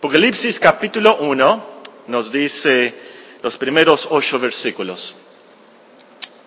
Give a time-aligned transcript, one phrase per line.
[0.00, 1.64] Apocalipsis capítulo 1
[2.06, 2.94] nos dice
[3.42, 5.14] los primeros ocho versículos.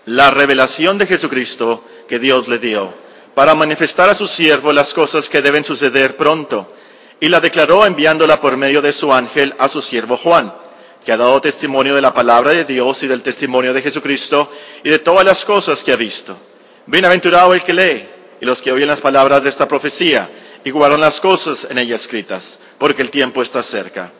[0.07, 2.91] La revelación de Jesucristo que Dios le dio
[3.35, 6.73] para manifestar a su siervo las cosas que deben suceder pronto,
[7.19, 10.51] y la declaró enviándola por medio de su ángel a su siervo Juan,
[11.05, 14.51] que ha dado testimonio de la palabra de Dios y del testimonio de Jesucristo
[14.83, 16.35] y de todas las cosas que ha visto.
[16.87, 18.09] Bienaventurado el que lee
[18.41, 20.27] y los que oyen las palabras de esta profecía
[20.63, 24.11] y guardan las cosas en ella escritas, porque el tiempo está cerca.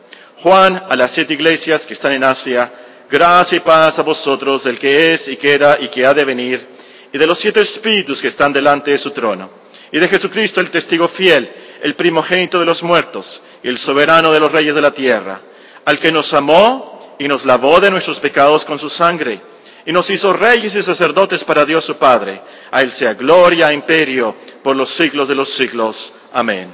[0.42, 2.70] Juan, a las siete iglesias que están en Asia,
[3.10, 6.24] gracia y paz a vosotros del que es y que era y que ha de
[6.24, 6.66] venir,
[7.12, 9.50] y de los siete espíritus que están delante de su trono,
[9.92, 11.48] y de Jesucristo el testigo fiel,
[11.82, 15.40] el primogénito de los muertos, y el soberano de los reyes de la tierra,
[15.84, 19.40] al que nos amó y nos lavó de nuestros pecados con su sangre,
[19.86, 22.40] y nos hizo reyes y sacerdotes para Dios su Padre.
[22.70, 26.13] A él sea gloria, e imperio, por los siglos de los siglos.
[26.34, 26.68] Amén.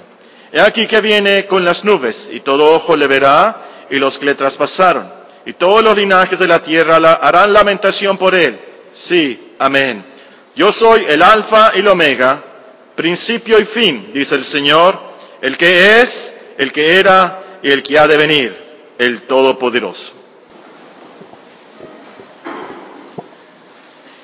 [0.53, 4.25] He aquí que viene con las nubes, y todo ojo le verá, y los que
[4.25, 5.13] le traspasaron,
[5.45, 8.59] y todos los linajes de la tierra harán lamentación por él.
[8.91, 10.03] Sí, amén.
[10.57, 12.43] Yo soy el alfa y el omega,
[12.97, 14.99] principio y fin, dice el Señor,
[15.43, 18.57] el que es, el que era y el que ha de venir,
[18.99, 20.15] el Todopoderoso.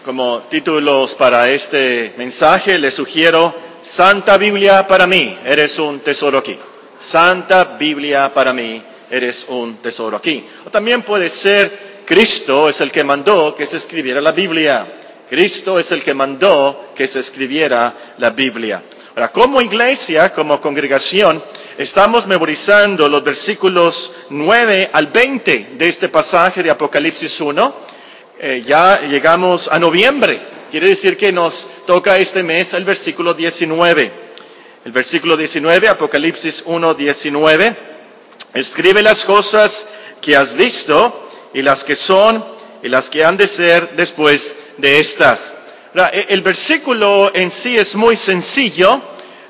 [0.03, 6.59] Como títulos para este mensaje les sugiero Santa Biblia para mí, eres un tesoro aquí.
[7.01, 10.45] Santa Biblia para mí, eres un tesoro aquí.
[10.65, 14.87] O también puede ser Cristo es el que mandó que se escribiera la Biblia.
[15.29, 18.81] Cristo es el que mandó que se escribiera la Biblia.
[19.17, 21.43] Ahora, como iglesia, como congregación,
[21.79, 27.75] estamos memorizando los versículos 9 al 20 de este pasaje de Apocalipsis 1.
[28.39, 30.39] Eh, ya llegamos a noviembre.
[30.71, 34.11] Quiere decir que nos toca este mes el versículo 19.
[34.85, 37.77] El versículo 19, Apocalipsis 1, 19.
[38.55, 39.87] Escribe las cosas
[40.21, 42.45] que has visto y las que son
[42.83, 45.57] y las que han de ser después de estas.
[45.95, 49.01] E, el versículo en sí es muy sencillo,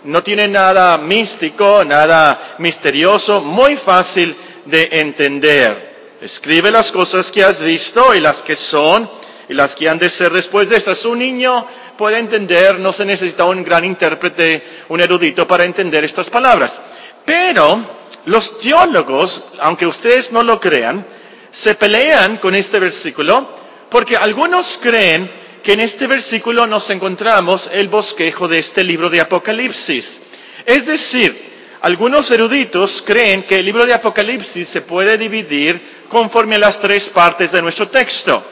[0.05, 5.97] no tiene nada místico, nada misterioso, muy fácil de entender.
[6.21, 9.09] Escribe las cosas que has visto y las que son
[9.49, 11.05] y las que han de ser después de estas.
[11.05, 16.31] Un niño puede entender, no se necesita un gran intérprete, un erudito para entender estas
[16.31, 16.81] palabras.
[17.25, 17.81] Pero
[18.27, 21.05] los teólogos, aunque ustedes no lo crean,
[21.51, 23.49] se pelean con este versículo
[23.89, 25.31] porque algunos creen
[25.62, 30.21] que en este versículo nos encontramos el bosquejo de este libro de Apocalipsis.
[30.65, 31.35] Es decir,
[31.81, 37.09] algunos eruditos creen que el libro de Apocalipsis se puede dividir conforme a las tres
[37.11, 38.43] partes de nuestro texto.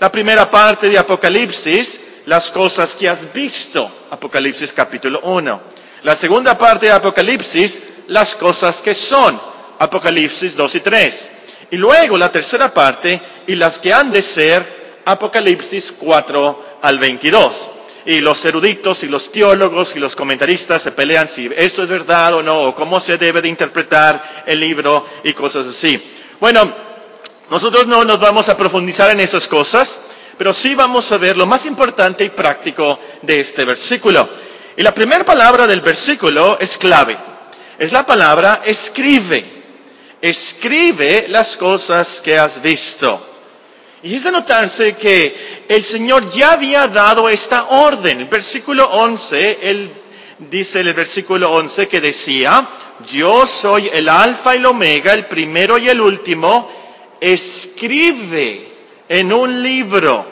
[0.00, 5.60] La primera parte de Apocalipsis, las cosas que has visto, Apocalipsis capítulo 1.
[6.04, 9.38] La segunda parte de Apocalipsis, las cosas que son,
[9.78, 11.32] Apocalipsis 2 y 3.
[11.72, 17.68] Y luego la tercera parte, y las que han de ser, Apocalipsis 4 al 22.
[18.06, 22.32] Y los eruditos y los teólogos y los comentaristas se pelean si esto es verdad
[22.32, 26.02] o no, o cómo se debe de interpretar el libro y cosas así.
[26.40, 26.89] Bueno,
[27.50, 30.02] nosotros no nos vamos a profundizar en esas cosas,
[30.38, 34.28] pero sí vamos a ver lo más importante y práctico de este versículo.
[34.76, 37.16] Y la primera palabra del versículo es clave.
[37.78, 39.44] Es la palabra escribe.
[40.22, 43.26] Escribe las cosas que has visto.
[44.02, 48.20] Y es de notarse que el Señor ya había dado esta orden.
[48.20, 49.90] El versículo 11, Él
[50.38, 52.66] dice en el versículo 11 que decía,
[53.10, 56.70] yo soy el alfa y el omega, el primero y el último,
[57.20, 58.68] escribe
[59.08, 60.24] en un libro,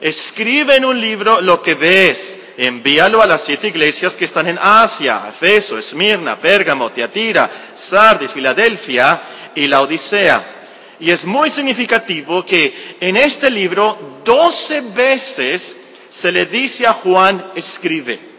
[0.00, 4.58] escribe en un libro lo que ves, envíalo a las siete iglesias que están en
[4.60, 9.20] Asia, Efeso, Esmirna, Pérgamo, Teatira, Sardis, Filadelfia
[9.54, 10.52] y la Odisea.
[10.98, 15.76] Y es muy significativo que en este libro doce veces
[16.10, 18.35] se le dice a Juan escribe.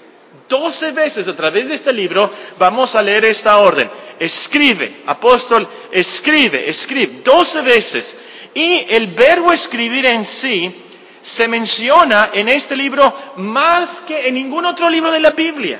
[0.47, 3.89] Doce veces a través de este libro vamos a leer esta orden.
[4.19, 7.21] Escribe, apóstol, escribe, escribe.
[7.23, 8.15] Doce veces.
[8.53, 10.73] Y el verbo escribir en sí
[11.21, 15.79] se menciona en este libro más que en ningún otro libro de la Biblia.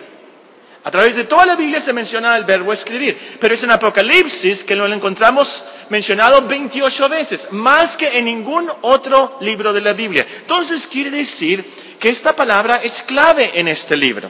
[0.84, 4.64] A través de toda la Biblia se menciona el verbo escribir, pero es en Apocalipsis
[4.64, 10.26] que lo encontramos mencionado 28 veces, más que en ningún otro libro de la Biblia.
[10.42, 11.66] Entonces quiere decir
[12.00, 14.30] que esta palabra es clave en este libro.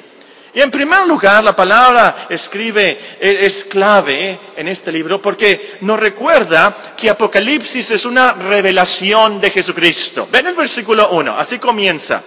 [0.58, 6.00] Y en primer lugar, la palabra escribe eh, es clave en este libro porque nos
[6.00, 10.28] recuerda que Apocalipsis es una revelación de Jesucristo.
[10.32, 12.24] Ven el versículo 1, así comienza.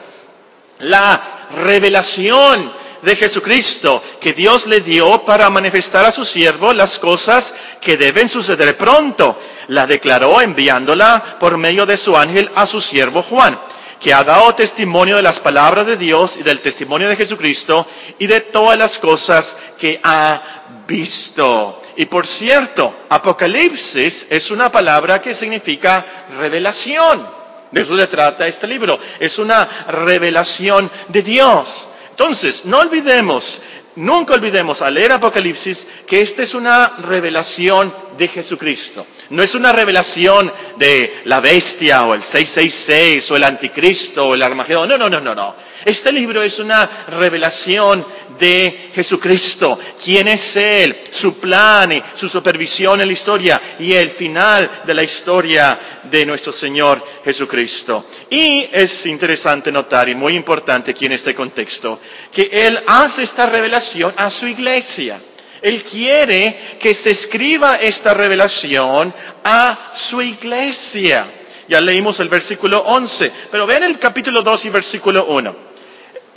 [0.79, 1.21] La
[1.56, 2.73] revelación
[3.03, 8.29] de Jesucristo que Dios le dio para manifestar a su siervo las cosas que deben
[8.29, 9.37] suceder pronto.
[9.67, 13.59] La declaró enviándola por medio de su ángel a su siervo Juan,
[14.00, 17.87] que ha dado testimonio de las palabras de Dios y del testimonio de Jesucristo
[18.19, 20.43] y de todas las cosas que ha
[20.88, 21.81] visto.
[21.97, 26.05] Y por cierto, Apocalipsis es una palabra que significa
[26.38, 27.26] revelación.
[27.70, 28.99] De eso se trata este libro.
[29.20, 31.88] Es una revelación de Dios.
[32.11, 33.61] Entonces, no olvidemos,
[33.97, 39.07] nunca olvidemos al leer Apocalipsis que esta es una revelación de Jesucristo.
[39.31, 44.43] No es una revelación de la bestia o el 666 o el anticristo o el
[44.43, 44.91] armagedón.
[44.91, 45.57] No, no, no, no, no.
[45.87, 48.05] Este libro es una revelación
[48.39, 54.11] de Jesucristo, quién es Él, su plan y su supervisión en la historia y el
[54.11, 58.05] final de la historia de nuestro Señor Jesucristo.
[58.29, 61.99] Y es interesante notar, y muy importante aquí en este contexto,
[62.31, 65.19] que Él hace esta revelación a su iglesia.
[65.62, 69.12] Él quiere que se escriba esta revelación
[69.45, 71.27] a su iglesia.
[71.69, 75.57] Ya leímos el versículo 11, pero ven el capítulo 2 y versículo 1.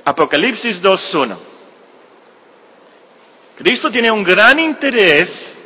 [0.06, 1.36] Apocalipsis 2.1.
[3.58, 5.62] Cristo tiene un gran interés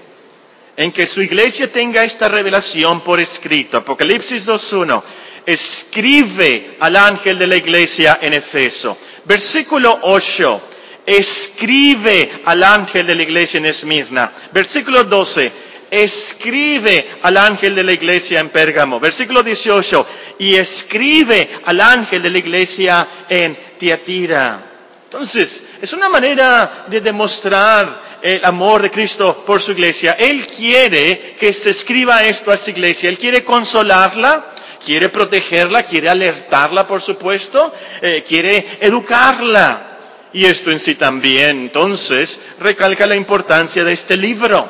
[0.76, 3.78] en que su iglesia tenga esta revelación por escrito.
[3.78, 5.02] Apocalipsis 2.1.
[5.46, 8.98] Escribe al ángel de la iglesia en Efeso.
[9.26, 10.62] Versículo 8.
[11.08, 14.30] Escribe al ángel de la iglesia en Esmirna.
[14.52, 15.50] Versículo 12.
[15.90, 19.00] Escribe al ángel de la iglesia en Pérgamo.
[19.00, 20.06] Versículo 18.
[20.40, 24.60] Y escribe al ángel de la iglesia en Tiatira.
[25.06, 30.18] Entonces, es una manera de demostrar el amor de Cristo por su iglesia.
[30.20, 33.08] Él quiere que se escriba esto a su iglesia.
[33.08, 34.46] Él quiere consolarla,
[34.84, 39.97] quiere protegerla, quiere alertarla, por supuesto, eh, quiere educarla.
[40.34, 44.70] Y esto en sí también, entonces, recalca la importancia de este libro.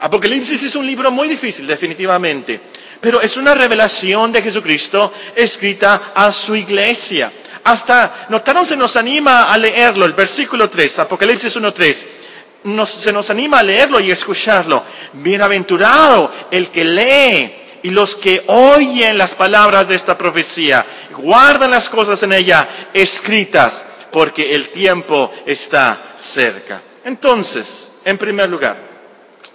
[0.00, 2.60] Apocalipsis es un libro muy difícil, definitivamente,
[3.00, 7.30] pero es una revelación de Jesucristo escrita a su iglesia.
[7.64, 12.86] Hasta, notaron, se nos anima a leerlo, el versículo 3, Apocalipsis 1.3.
[12.86, 14.82] se nos anima a leerlo y escucharlo.
[15.12, 20.84] Bienaventurado el que lee y los que oyen las palabras de esta profecía,
[21.16, 26.82] guardan las cosas en ella escritas, porque el tiempo está cerca.
[27.04, 28.76] Entonces, en primer lugar,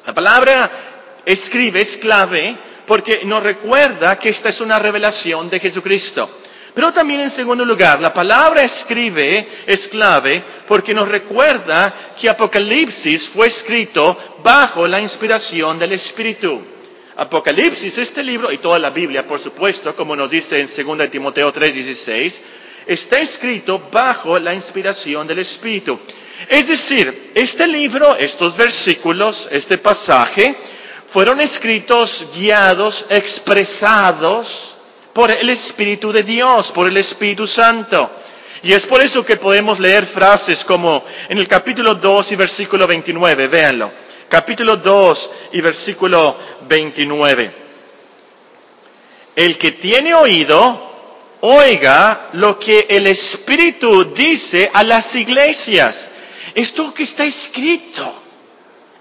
[0.05, 0.71] la palabra
[1.25, 2.55] escribe es clave
[2.85, 6.29] porque nos recuerda que esta es una revelación de Jesucristo.
[6.73, 13.29] Pero también en segundo lugar, la palabra escribe es clave porque nos recuerda que Apocalipsis
[13.29, 16.61] fue escrito bajo la inspiración del Espíritu.
[17.17, 21.53] Apocalipsis, este libro, y toda la Biblia, por supuesto, como nos dice en 2 Timoteo
[21.53, 22.41] 3:16,
[22.87, 25.99] está escrito bajo la inspiración del Espíritu.
[26.49, 30.55] Es decir, este libro, estos versículos, este pasaje,
[31.09, 34.75] fueron escritos, guiados, expresados,
[35.15, 38.09] por el Espíritu de Dios, por el Espíritu Santo.
[38.63, 42.85] Y es por eso que podemos leer frases como en el capítulo 2 y versículo
[42.85, 43.89] 29, véanlo.
[44.27, 46.35] Capítulo 2 y versículo
[46.67, 47.51] 29.
[49.37, 50.94] El que tiene oído,
[51.45, 56.09] oiga lo que el Espíritu dice a las iglesias.
[56.55, 58.11] Esto que está escrito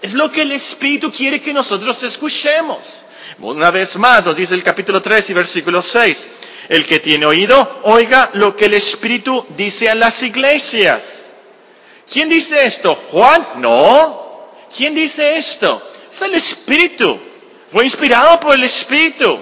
[0.01, 3.05] es lo que el Espíritu quiere que nosotros escuchemos.
[3.39, 6.27] Una vez más nos dice el capítulo 3 y versículo 6.
[6.69, 11.31] El que tiene oído, oiga lo que el Espíritu dice a las iglesias.
[12.11, 12.95] ¿Quién dice esto?
[13.11, 13.45] ¿Juan?
[13.57, 14.51] No.
[14.75, 15.81] ¿Quién dice esto?
[16.11, 17.19] Es el Espíritu.
[17.71, 19.39] Fue inspirado por el Espíritu.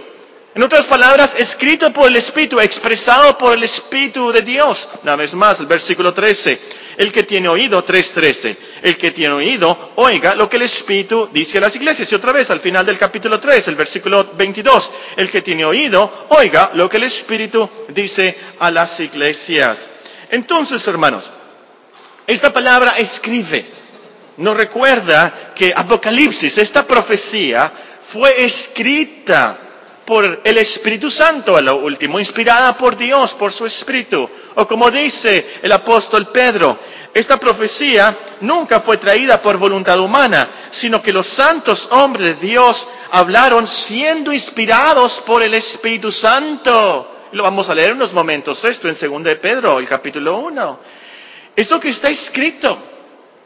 [0.56, 4.88] En otras palabras, escrito por el Espíritu, expresado por el Espíritu de Dios.
[5.02, 6.60] Una vez más, el versículo 13.
[6.98, 11.58] El que tiene oído, 3.13, el que tiene oído, oiga lo que el Espíritu dice
[11.58, 12.12] a las iglesias.
[12.12, 16.28] Y otra vez, al final del capítulo 3, el versículo 22, el que tiene oído,
[16.30, 19.90] oiga lo que el Espíritu dice a las iglesias.
[20.30, 21.24] Entonces, hermanos,
[22.28, 23.66] esta palabra escribe.
[24.38, 27.72] Nos recuerda que Apocalipsis, esta profecía,
[28.04, 29.73] fue escrita
[30.06, 34.30] por el Espíritu Santo a lo último, inspirada por Dios, por su Espíritu.
[34.56, 36.78] O como dice el apóstol Pedro,
[37.14, 42.88] esta profecía nunca fue traída por voluntad humana, sino que los santos hombres de Dios
[43.12, 47.10] hablaron siendo inspirados por el Espíritu Santo.
[47.32, 50.80] Lo vamos a leer unos momentos esto en 2 de Pedro, el capítulo 1.
[51.56, 52.78] Esto que está escrito,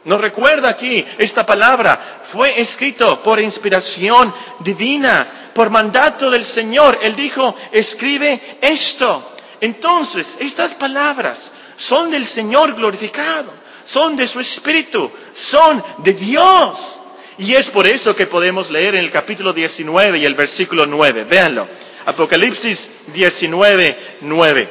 [0.04, 6.98] nos recuerda aquí esta palabra, fue escrito por inspiración divina por mandato del Señor.
[7.02, 9.36] Él dijo, escribe esto.
[9.60, 13.52] Entonces, estas palabras son del Señor glorificado,
[13.84, 17.00] son de su espíritu, son de Dios.
[17.38, 21.24] Y es por eso que podemos leer en el capítulo 19 y el versículo 9.
[21.24, 21.66] Véanlo.
[22.06, 24.68] Apocalipsis 19, 9.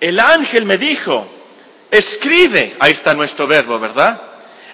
[0.00, 1.26] El ángel me dijo,
[1.92, 4.20] escribe, ahí está nuestro verbo, ¿verdad?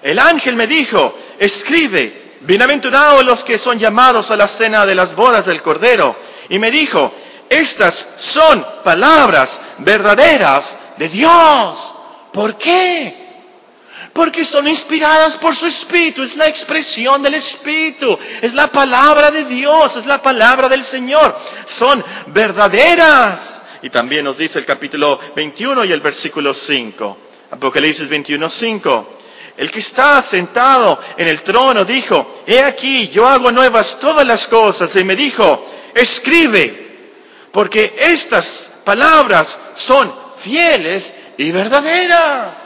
[0.00, 5.16] El ángel me dijo, escribe, bienaventurados los que son llamados a la cena de las
[5.16, 6.14] bodas del Cordero.
[6.48, 7.12] Y me dijo,
[7.50, 11.92] estas son palabras verdaderas de Dios.
[12.32, 13.26] ¿Por qué?
[14.12, 19.44] Porque son inspiradas por su Espíritu, es la expresión del Espíritu, es la palabra de
[19.44, 21.36] Dios, es la palabra del Señor.
[21.66, 23.62] Son verdaderas.
[23.82, 27.16] Y también nos dice el capítulo 21 y el versículo 5.
[27.50, 29.18] Apocalipsis 21, 5.
[29.56, 34.46] El que está sentado en el trono dijo, he aquí, yo hago nuevas todas las
[34.46, 34.94] cosas.
[34.96, 36.86] Y me dijo, escribe,
[37.52, 42.56] porque estas palabras son fieles y verdaderas.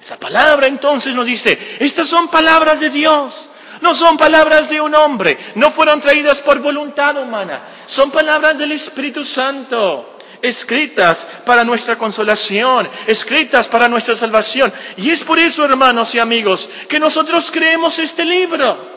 [0.00, 3.48] Esa palabra entonces nos dice, estas son palabras de Dios,
[3.80, 8.72] no son palabras de un hombre, no fueron traídas por voluntad humana, son palabras del
[8.72, 10.13] Espíritu Santo
[10.44, 14.72] escritas para nuestra consolación, escritas para nuestra salvación.
[14.96, 18.94] Y es por eso, hermanos y amigos, que nosotros creemos este libro.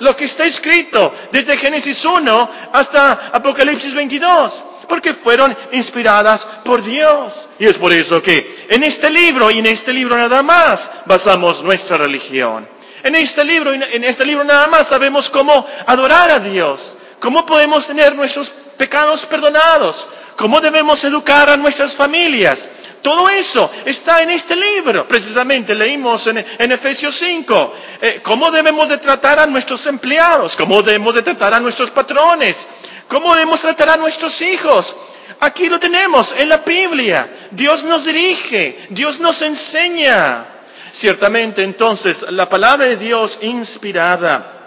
[0.00, 7.48] Lo que está escrito desde Génesis 1 hasta Apocalipsis 22 porque fueron inspiradas por Dios.
[7.60, 11.62] Y es por eso que en este libro y en este libro nada más basamos
[11.62, 12.68] nuestra religión.
[13.04, 17.86] En este libro en este libro nada más sabemos cómo adorar a Dios, cómo podemos
[17.86, 20.06] tener nuestros pecados perdonados,
[20.40, 22.66] cómo debemos educar a nuestras familias.
[23.02, 25.06] Todo eso está en este libro.
[25.06, 26.38] Precisamente leímos en,
[26.72, 31.60] Efesios 5 eh, cómo debemos de tratar a nuestros empleados, cómo debemos de tratar a
[31.60, 32.66] nuestros patrones,
[33.06, 34.96] cómo debemos tratar a nuestros hijos.
[35.40, 37.28] Aquí lo tenemos en la Biblia.
[37.50, 40.46] Dios nos dirige, Dios nos enseña.
[40.90, 44.59] Ciertamente entonces la palabra de Dios inspirada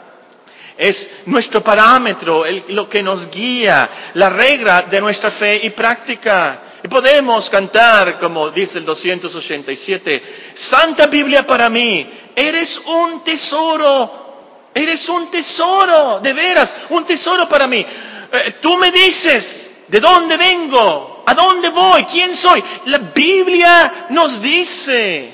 [0.78, 6.60] es nuestro parámetro, lo que nos guía, la regla de nuestra fe y práctica.
[6.84, 15.08] Y podemos cantar, como dice el 287, Santa Biblia para mí, eres un tesoro, eres
[15.10, 17.86] un tesoro, de veras, un tesoro para mí.
[18.32, 21.24] Eh, tú me dices, ¿de dónde vengo?
[21.26, 22.04] ¿A dónde voy?
[22.04, 22.62] ¿Quién soy?
[22.86, 25.34] La Biblia nos dice.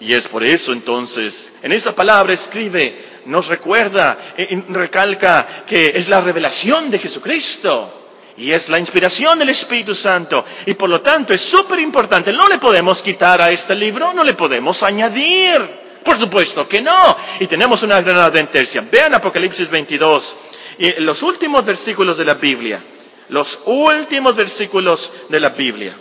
[0.00, 6.08] Y es por eso entonces, en esa palabra escribe, nos recuerda, y recalca que es
[6.08, 7.96] la revelación de Jesucristo.
[8.36, 10.44] Y es la inspiración del Espíritu Santo.
[10.64, 12.32] Y por lo tanto es súper importante.
[12.32, 15.60] No le podemos quitar a este libro, no le podemos añadir.
[16.02, 17.16] Por supuesto que no.
[17.38, 18.82] Y tenemos una gran advertencia.
[18.90, 20.36] Vean Apocalipsis 22.
[20.78, 22.80] Y los últimos versículos de la Biblia.
[23.28, 25.92] Los últimos versículos de la Biblia.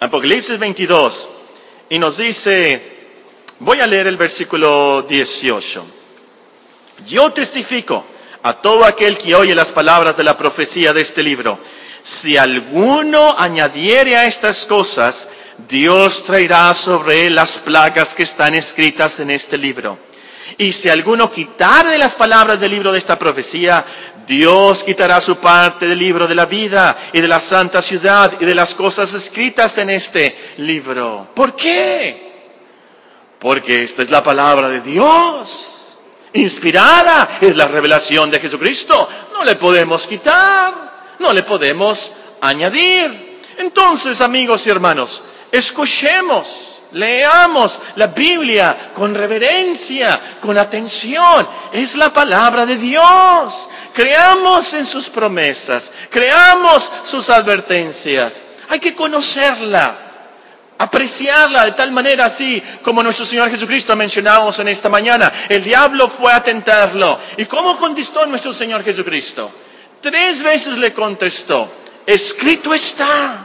[0.00, 1.28] Apocalipsis 22.
[1.88, 2.99] Y nos dice,
[3.62, 5.84] Voy a leer el versículo 18.
[7.06, 8.06] Yo testifico
[8.42, 11.58] a todo aquel que oye las palabras de la profecía de este libro.
[12.02, 15.28] Si alguno añadiere a estas cosas,
[15.68, 19.98] Dios traerá sobre él las plagas que están escritas en este libro.
[20.56, 23.84] Y si alguno quitare las palabras del libro de esta profecía,
[24.26, 28.44] Dios quitará su parte del libro de la vida y de la santa ciudad y
[28.46, 31.28] de las cosas escritas en este libro.
[31.34, 32.29] ¿Por qué?
[33.40, 35.96] Porque esta es la palabra de Dios.
[36.34, 39.08] Inspirada es la revelación de Jesucristo.
[39.32, 43.40] No le podemos quitar, no le podemos añadir.
[43.56, 51.48] Entonces, amigos y hermanos, escuchemos, leamos la Biblia con reverencia, con atención.
[51.72, 53.70] Es la palabra de Dios.
[53.94, 58.42] Creamos en sus promesas, creamos sus advertencias.
[58.68, 60.09] Hay que conocerla
[60.80, 65.30] apreciarla de tal manera así como nuestro Señor Jesucristo mencionamos en esta mañana.
[65.48, 67.18] El diablo fue a tentarlo.
[67.36, 69.50] ¿Y cómo contestó nuestro Señor Jesucristo?
[70.00, 71.70] Tres veces le contestó,
[72.06, 73.44] escrito está.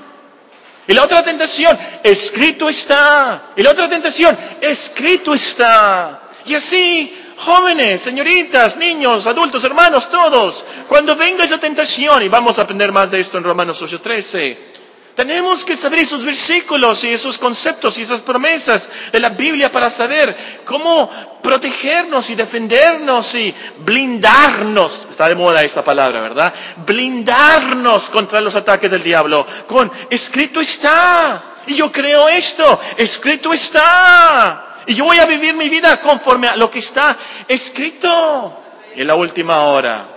[0.88, 3.51] Y la otra tentación, escrito está.
[3.58, 6.22] Y la otra tentación, escrito está.
[6.46, 12.62] Y así, jóvenes, señoritas, niños, adultos, hermanos, todos, cuando venga esa tentación, y vamos a
[12.62, 14.75] aprender más de esto en Romanos 8:13,
[15.16, 19.90] tenemos que saber esos versículos y esos conceptos y esas promesas de la Biblia para
[19.90, 21.10] saber cómo
[21.42, 25.08] protegernos y defendernos y blindarnos.
[25.10, 26.54] Está de moda esta palabra, ¿verdad?
[26.86, 29.48] Blindarnos contra los ataques del diablo.
[29.68, 31.42] Con escrito está.
[31.68, 32.80] Y yo creo esto.
[32.98, 34.82] Escrito está.
[34.86, 37.16] Y yo voy a vivir mi vida conforme a lo que está
[37.48, 38.62] escrito.
[38.96, 40.15] En la última hora,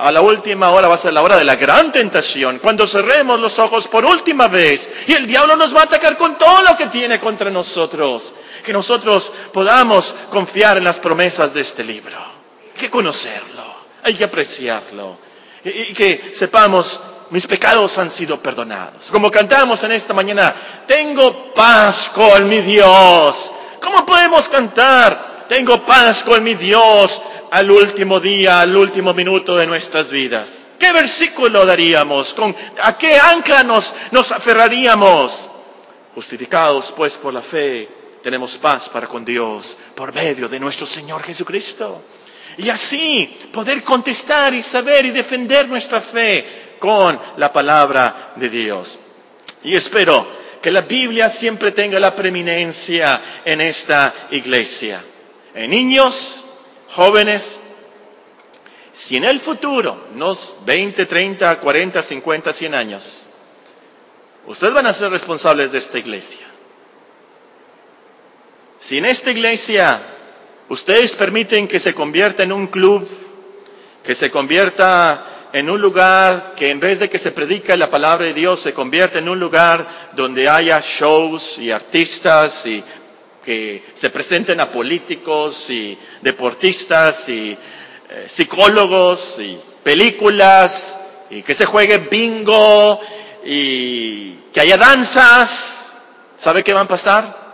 [0.00, 3.40] a la última hora va a ser la hora de la gran tentación, cuando cerremos
[3.40, 6.76] los ojos por última vez y el diablo nos va a atacar con todo lo
[6.76, 8.32] que tiene contra nosotros.
[8.64, 12.16] Que nosotros podamos confiar en las promesas de este libro.
[12.16, 13.64] Hay que conocerlo,
[14.04, 15.18] hay que apreciarlo
[15.64, 17.00] y, que sepamos
[17.30, 19.10] mis pecados han sido perdonados.
[19.10, 20.54] Como cantamos en esta mañana,
[20.86, 23.50] tengo paz con mi Dios.
[23.82, 25.46] ¿Cómo podemos cantar?
[25.48, 30.68] Tengo paz con mi Dios al último día, al último minuto de nuestras vidas.
[30.78, 32.34] ¿Qué versículo daríamos?
[32.34, 35.48] ¿Con, ¿A qué ancla nos, nos aferraríamos?
[36.14, 37.88] Justificados pues por la fe,
[38.22, 42.02] tenemos paz para con Dios por medio de nuestro Señor Jesucristo.
[42.58, 48.98] Y así poder contestar y saber y defender nuestra fe con la palabra de Dios.
[49.64, 50.26] Y espero
[50.60, 55.02] que la Biblia siempre tenga la preeminencia en esta iglesia.
[55.54, 56.47] En niños,
[56.98, 57.60] jóvenes,
[58.92, 63.24] si en el futuro, unos 20, 30, 40, 50, 100 años,
[64.48, 66.44] ustedes van a ser responsables de esta iglesia.
[68.80, 70.00] Si en esta iglesia
[70.70, 73.08] ustedes permiten que se convierta en un club,
[74.02, 78.26] que se convierta en un lugar que en vez de que se predica la palabra
[78.26, 79.86] de Dios, se convierta en un lugar
[80.16, 82.82] donde haya shows y artistas y
[83.44, 87.56] que se presenten a políticos y deportistas y
[88.10, 93.00] eh, psicólogos y películas y que se juegue bingo
[93.44, 95.96] y que haya danzas.
[96.36, 97.48] ¿Sabe qué va a pasar?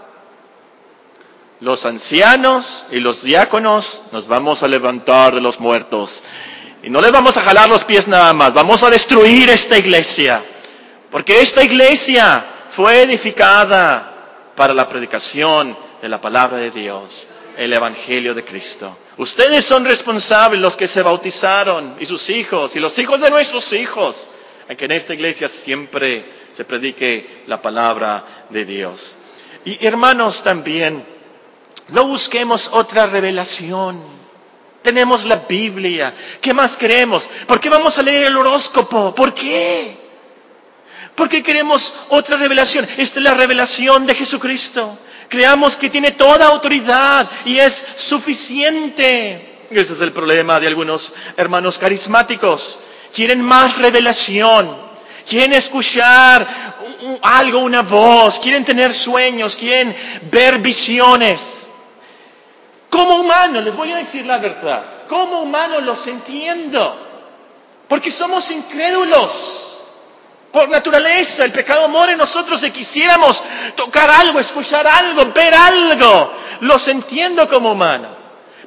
[1.60, 6.22] Los ancianos y los diáconos nos vamos a levantar de los muertos
[6.84, 10.42] y no les vamos a jalar los pies nada más, vamos a destruir esta iglesia,
[11.10, 14.13] porque esta iglesia fue edificada
[14.56, 18.96] para la predicación de la palabra de Dios, el Evangelio de Cristo.
[19.16, 23.72] Ustedes son responsables, los que se bautizaron, y sus hijos, y los hijos de nuestros
[23.72, 24.28] hijos,
[24.68, 29.16] en que en esta iglesia siempre se predique la palabra de Dios.
[29.64, 31.04] Y hermanos también,
[31.88, 34.00] no busquemos otra revelación.
[34.82, 36.12] Tenemos la Biblia.
[36.40, 37.28] ¿Qué más queremos?
[37.46, 39.14] ¿Por qué vamos a leer el horóscopo?
[39.14, 40.03] ¿Por qué?
[41.14, 42.86] Porque queremos otra revelación.
[42.96, 44.98] Esta es la revelación de Jesucristo.
[45.28, 49.66] Creamos que tiene toda autoridad y es suficiente.
[49.70, 52.80] Ese es el problema de algunos hermanos carismáticos.
[53.12, 54.76] Quieren más revelación.
[55.28, 56.46] Quieren escuchar
[57.22, 58.38] algo, una voz.
[58.40, 59.56] Quieren tener sueños.
[59.56, 59.94] Quieren
[60.30, 61.68] ver visiones.
[62.90, 64.84] Como humano, les voy a decir la verdad.
[65.08, 66.96] Como humano los entiendo.
[67.88, 69.73] Porque somos incrédulos.
[70.54, 73.42] Por naturaleza, el pecado mora en nosotros y quisiéramos
[73.74, 76.32] tocar algo, escuchar algo, ver algo.
[76.60, 78.06] Los entiendo como humano.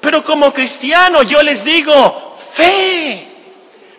[0.02, 3.26] Pero como cristiano yo les digo, fe,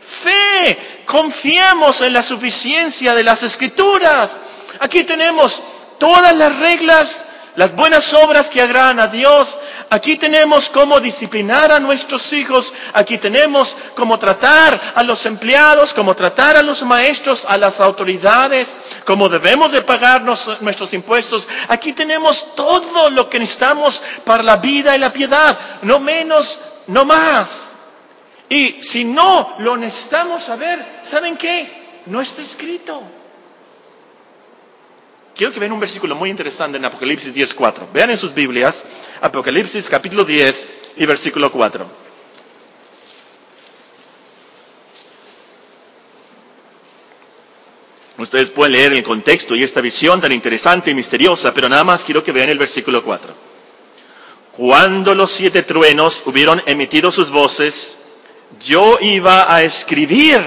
[0.03, 4.39] fe, confiamos en la suficiencia de las escrituras.
[4.81, 5.63] Aquí tenemos
[5.99, 7.25] todas las reglas
[7.59, 9.59] las buenas obras que agradan a Dios.
[9.91, 12.73] Aquí tenemos cómo disciplinar a nuestros hijos.
[12.93, 18.79] Aquí tenemos cómo tratar a los empleados, cómo tratar a los maestros, a las autoridades,
[19.05, 21.49] cómo debemos de pagarnos nuestros impuestos.
[21.67, 25.59] Aquí tenemos todo lo que necesitamos para la vida y la piedad.
[25.83, 27.73] No menos, no más.
[28.49, 32.03] Y si no lo necesitamos saber, ¿saben qué?
[32.07, 33.03] No está escrito.
[35.39, 37.93] Quiero que vean un versículo muy interesante en Apocalipsis 10.4.
[37.95, 38.85] Vean en sus Biblias,
[39.21, 41.87] Apocalipsis capítulo 10 y versículo 4.
[48.19, 52.03] Ustedes pueden leer el contexto y esta visión tan interesante y misteriosa, pero nada más
[52.03, 53.33] quiero que vean el versículo 4.
[54.57, 57.97] Cuando los siete truenos hubieron emitido sus voces,
[58.61, 60.41] yo iba a escribir,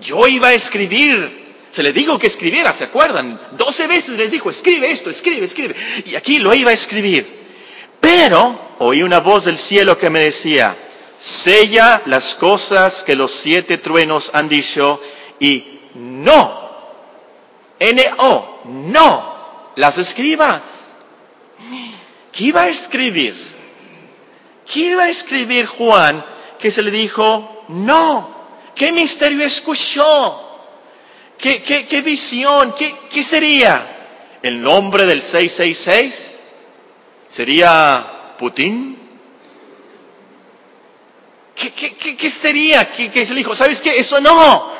[0.00, 1.39] yo iba a escribir
[1.70, 3.40] se le dijo que escribiera, ¿se acuerdan?
[3.52, 5.76] Doce veces les dijo, escribe esto, escribe, escribe.
[6.04, 7.26] Y aquí lo iba a escribir.
[8.00, 10.76] Pero oí una voz del cielo que me decía,
[11.18, 15.00] sella las cosas que los siete truenos han dicho
[15.38, 16.70] y no,
[17.78, 20.96] N-O, no, las escribas.
[22.32, 23.34] ¿Qué iba a escribir?
[24.72, 26.24] ¿Qué iba a escribir Juan
[26.58, 28.40] que se le dijo no?
[28.74, 30.49] ¿Qué misterio escuchó?
[31.40, 32.74] ¿Qué, visión?
[32.74, 33.80] ¿Qué, sería?
[34.42, 36.38] ¿El nombre del 666?
[37.28, 38.98] ¿Sería Putin?
[41.54, 42.90] ¿Qué, sería?
[42.92, 43.54] ¿Qué, se dijo?
[43.54, 43.98] ¿Sabes qué?
[43.98, 44.70] Eso no.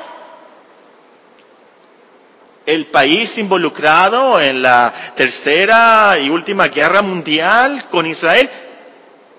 [2.66, 8.50] El país involucrado en la tercera y última guerra mundial con Israel.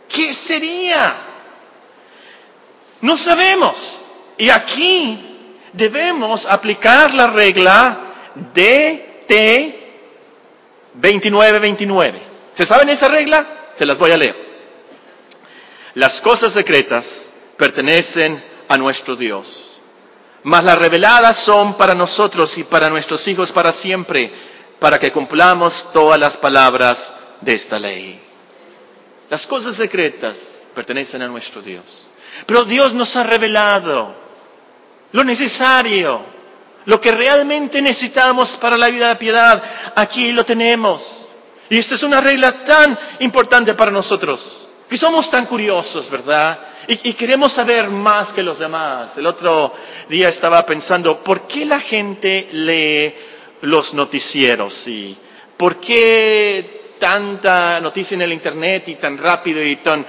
[0.10, 1.14] ¿Qué sería?
[3.02, 4.02] No sabemos.
[4.38, 5.31] Y aquí
[5.74, 7.98] debemos aplicar la regla
[8.54, 9.76] DT
[11.00, 12.14] 29-29.
[12.54, 13.46] ¿Se saben esa regla?
[13.78, 14.36] Se las voy a leer.
[15.96, 19.82] Las cosas secretas pertenecen a nuestro Dios,
[20.44, 24.32] mas las reveladas son para nosotros y para nuestros hijos para siempre,
[24.80, 28.22] para que cumplamos todas las palabras de esta ley.
[29.30, 32.10] Las cosas secretas pertenecen a nuestro Dios.
[32.46, 34.16] Pero Dios nos ha revelado
[35.12, 36.22] lo necesario,
[36.86, 39.62] lo que realmente necesitamos para la vida de piedad.
[39.96, 41.28] Aquí lo tenemos.
[41.70, 46.60] Y esta es una regla tan importante para nosotros, que somos tan curiosos, ¿verdad?
[46.88, 49.18] Y, queremos saber más que los demás.
[49.18, 49.74] El otro
[50.10, 53.14] día estaba pensando, ¿por qué la gente lee
[53.62, 54.88] los noticieros?
[54.88, 55.16] ¿Y
[55.56, 60.06] por qué tanta noticia en el Internet y tan rápido y tan...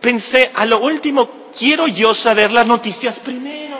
[0.00, 3.76] Pensé, a lo último, quiero yo saber las noticias primero,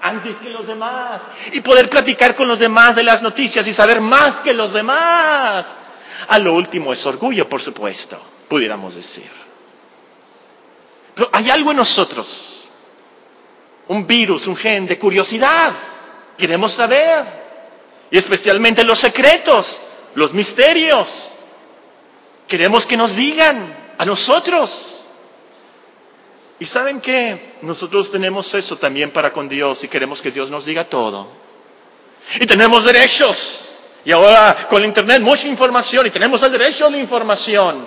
[0.00, 4.00] antes que los demás, y poder platicar con los demás de las noticias y saber
[4.00, 5.66] más que los demás.
[6.28, 9.30] A lo último es orgullo, por supuesto, pudiéramos decir.
[11.14, 12.64] Pero hay algo en nosotros,
[13.88, 15.72] un virus, un gen de curiosidad.
[16.38, 17.24] Queremos saber,
[18.10, 19.80] y especialmente los secretos,
[20.14, 21.32] los misterios.
[22.48, 25.04] Queremos que nos digan a nosotros.
[26.62, 30.64] Y saben que nosotros tenemos eso también para con Dios y queremos que Dios nos
[30.64, 31.26] diga todo.
[32.38, 33.70] Y tenemos derechos.
[34.04, 37.84] Y ahora con Internet mucha información y tenemos el derecho a la información.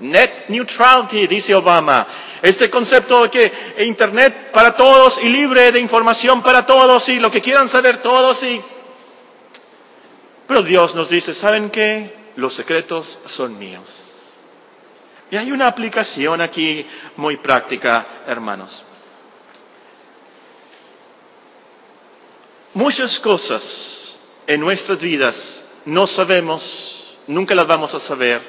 [0.00, 2.06] Net neutrality, dice Obama.
[2.42, 3.52] Este concepto de que
[3.86, 8.42] Internet para todos y libre de información para todos y lo que quieran saber todos
[8.42, 8.60] y
[10.46, 12.12] pero Dios nos dice, ¿saben qué?
[12.36, 14.10] Los secretos son míos.
[15.30, 16.84] Y hay una aplicación aquí
[17.16, 18.84] muy práctica, hermanos.
[22.74, 24.16] Muchas cosas
[24.46, 28.40] en nuestras vidas no sabemos, nunca las vamos a saber.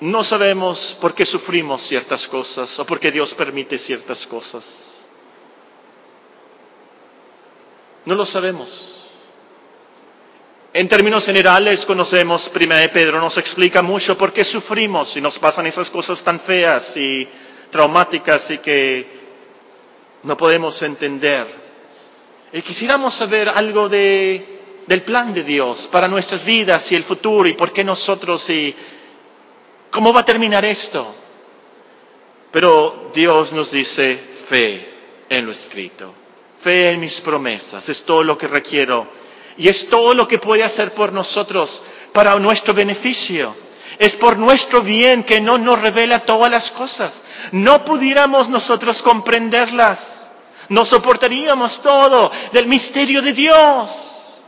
[0.00, 5.06] No sabemos por qué sufrimos ciertas cosas o por qué Dios permite ciertas cosas.
[8.06, 8.99] No lo sabemos.
[10.72, 15.36] En términos generales conocemos, Primera de Pedro nos explica mucho por qué sufrimos y nos
[15.40, 17.26] pasan esas cosas tan feas y
[17.72, 19.04] traumáticas y que
[20.22, 21.44] no podemos entender.
[22.52, 27.48] Y quisiéramos saber algo de, del plan de Dios para nuestras vidas y el futuro
[27.48, 28.72] y por qué nosotros y
[29.90, 31.12] cómo va a terminar esto.
[32.52, 34.16] Pero Dios nos dice
[34.48, 34.86] fe
[35.28, 36.14] en lo escrito,
[36.62, 39.18] fe en mis promesas, es todo lo que requiero
[39.56, 41.82] y es todo lo que puede hacer por nosotros
[42.12, 43.54] para nuestro beneficio.
[43.98, 47.22] Es por nuestro bien que no nos revela todas las cosas.
[47.52, 50.30] No pudiéramos nosotros comprenderlas.
[50.70, 54.38] No soportaríamos todo del misterio de Dios.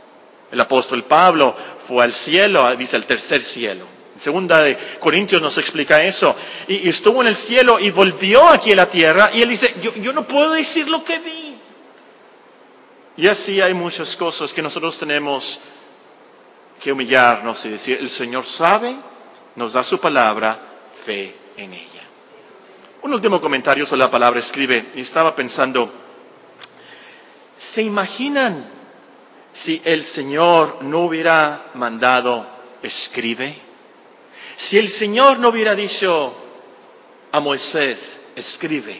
[0.51, 1.55] El apóstol Pablo
[1.87, 3.85] fue al cielo, dice el tercer cielo.
[4.13, 6.35] En segunda de Corintios nos explica eso.
[6.67, 10.13] Y, estuvo en el cielo y volvió aquí a la tierra y él dice, yo
[10.13, 11.42] no puedo decir lo que vi.
[13.15, 15.59] Y así hay muchas cosas que nosotros tenemos
[16.81, 18.95] que humillarnos y decir, el Señor sabe,
[19.55, 20.59] nos da su palabra,
[21.05, 22.01] fe en ella.
[23.03, 25.91] Un último comentario sobre la palabra escribe, y estaba pensando,
[27.59, 28.65] ¿se imaginan
[29.51, 32.47] si el Señor no hubiera mandado
[32.81, 33.55] escribe?
[34.57, 36.33] Si el Señor no hubiera dicho
[37.31, 38.99] a Moisés, escribe,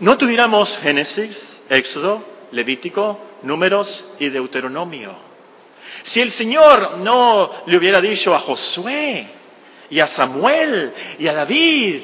[0.00, 5.14] ¿no tuviéramos Génesis, Éxodo, Levítico, Números y Deuteronomio.
[6.02, 9.26] Si el Señor no le hubiera dicho a Josué
[9.90, 12.02] y a Samuel y a David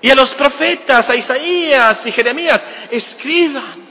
[0.00, 3.86] y a los profetas, a Isaías y Jeremías, escriban,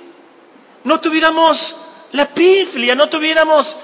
[0.83, 1.75] no tuviéramos
[2.11, 3.77] la Biblia, no tuviéramos,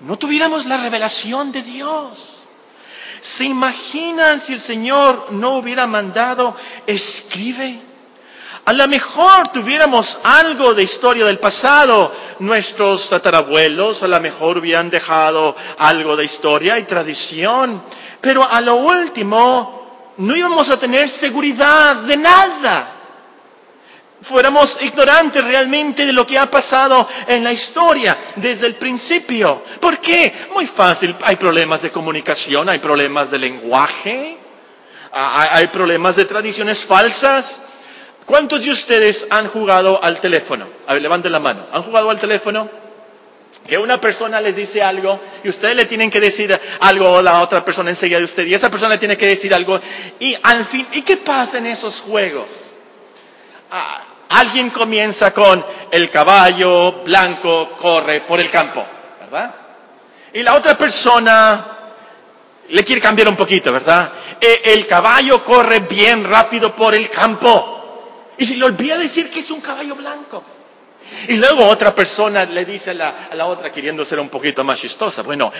[0.00, 2.38] no tuviéramos la revelación de Dios.
[3.20, 7.78] ¿Se imaginan si el Señor no hubiera mandado, escribe?
[8.64, 12.12] A lo mejor tuviéramos algo de historia del pasado.
[12.38, 17.82] Nuestros tatarabuelos a lo mejor hubieran dejado algo de historia y tradición.
[18.20, 22.88] Pero a lo último no íbamos a tener seguridad de nada.
[24.22, 29.62] Fuéramos ignorantes realmente de lo que ha pasado en la historia desde el principio.
[29.80, 30.32] ¿Por qué?
[30.54, 31.16] Muy fácil.
[31.24, 34.36] Hay problemas de comunicación, hay problemas de lenguaje,
[35.10, 37.62] hay problemas de tradiciones falsas.
[38.32, 40.64] ¿Cuántos de ustedes han jugado al teléfono?
[40.86, 41.66] A ver, levanten la mano.
[41.70, 42.66] ¿Han jugado al teléfono?
[43.68, 47.42] Que una persona les dice algo y ustedes le tienen que decir algo a la
[47.42, 49.78] otra persona enseguida de usted y esa persona tiene que decir algo
[50.18, 52.48] y al fin, ¿y qué pasa en esos juegos?
[53.70, 58.82] Ah, alguien comienza con el caballo blanco corre por el campo,
[59.20, 59.54] ¿verdad?
[60.32, 61.66] Y la otra persona
[62.70, 64.10] le quiere cambiar un poquito, ¿verdad?
[64.40, 67.80] E, el caballo corre bien rápido por el campo.
[68.38, 70.42] Y se le olvida decir que es un caballo blanco.
[71.28, 75.22] Y luego otra persona le dice a la, otra, queriendo ser un poquito más chistosa,
[75.22, 75.52] bueno,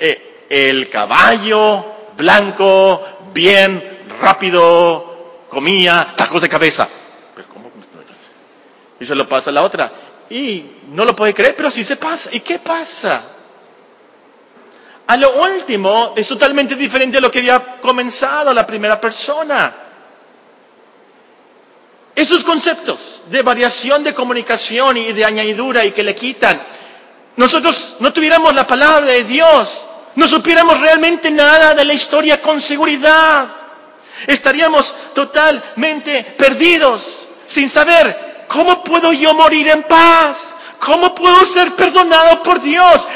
[0.00, 1.84] eh, el caballo
[2.16, 3.82] blanco, bien,
[4.20, 6.88] rápido, comía tacos de cabeza.
[7.34, 7.70] Pero ¿cómo?
[8.98, 9.92] Y se lo pasa a la otra.
[10.30, 12.30] Y no lo puede creer, pero sí se pasa.
[12.32, 13.22] ¿Y qué pasa?
[15.06, 19.72] A lo último es totalmente diferente a lo que había comenzado la primera persona.
[22.16, 26.60] Esos conceptos de variación de comunicación y de añadidura y que le quitan,
[27.36, 32.60] nosotros no tuviéramos la palabra de Dios, no supiéramos realmente nada de la historia con
[32.62, 33.46] seguridad,
[34.26, 42.42] estaríamos totalmente perdidos, sin saber cómo puedo yo morir en paz, cómo puedo ser perdonado
[42.42, 43.06] por Dios,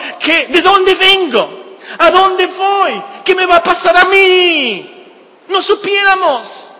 [0.50, 1.60] de dónde vengo,
[1.98, 3.02] ¿A dónde voy?
[3.24, 5.08] ¿Qué me va a pasar a mí?
[5.48, 6.70] No supiéramos.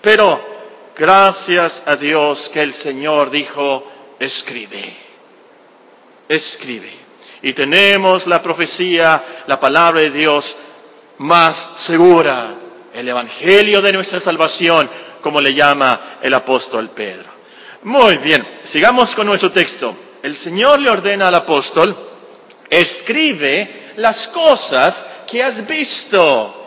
[0.00, 0.51] Pero
[1.02, 3.84] gracias a Dios que el Señor dijo,
[4.20, 4.96] escribe,
[6.28, 6.92] escribe.
[7.42, 10.56] Y tenemos la profecía, la palabra de Dios
[11.18, 12.54] más segura,
[12.94, 14.88] el Evangelio de nuestra salvación,
[15.20, 17.28] como le llama el apóstol Pedro.
[17.82, 19.96] Muy bien, sigamos con nuestro texto.
[20.22, 21.96] El Señor le ordena al apóstol,
[22.70, 26.61] escribe las cosas que has visto.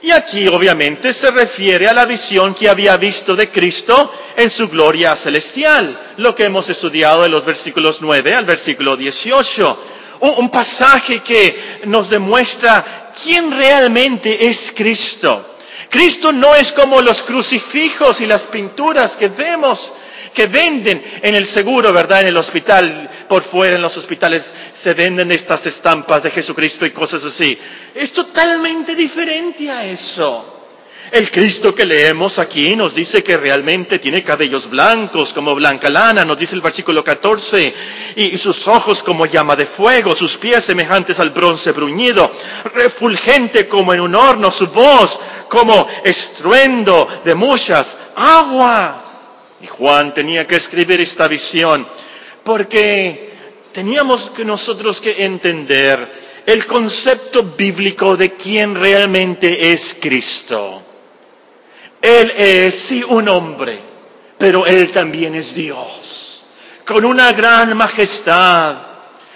[0.00, 4.68] Y aquí obviamente se refiere a la visión que había visto de Cristo en su
[4.68, 9.84] gloria celestial, lo que hemos estudiado en los versículos 9 al versículo 18.
[10.20, 15.44] Un, pasaje que nos demuestra quién realmente es Cristo.
[15.90, 19.92] Cristo no es como los crucifijos y las pinturas que vemos,
[20.34, 22.20] que venden en el seguro, ¿verdad?
[22.22, 26.90] En el hospital, por fuera en los hospitales se venden estas estampas de Jesucristo y
[26.90, 27.58] cosas así.
[27.94, 30.57] Es totalmente diferente a eso.
[31.10, 36.24] El Cristo que leemos aquí nos dice que realmente tiene cabellos blancos como blanca lana,
[36.24, 37.74] nos dice el versículo 14,
[38.16, 42.30] y, sus ojos como llama de fuego, sus pies semejantes al bronce bruñido,
[42.74, 45.18] refulgente como en un horno, su voz
[45.48, 49.28] como estruendo de muchas aguas.
[49.62, 51.86] Y Juan tenía que escribir esta visión
[52.44, 53.32] porque
[53.72, 60.82] teníamos que nosotros que entender el concepto bíblico de quién realmente es Cristo.
[62.00, 63.78] Él es sí un hombre,
[64.38, 66.44] pero Él también es Dios,
[66.86, 68.76] con una gran majestad.